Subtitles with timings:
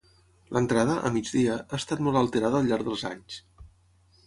[0.55, 3.41] L'entrada, a migdia, ha estat molt alterada al llarg dels anys.